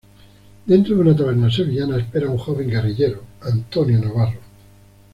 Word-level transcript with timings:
Dentro 0.65 0.95
de 0.95 1.01
una 1.01 1.15
taberna 1.15 1.51
sevillana 1.51 1.99
espera 1.99 2.27
un 2.27 2.39
joven 2.39 2.67
guerrillero, 2.67 3.23
Antonio 3.41 3.99
Navarro. 3.99 4.39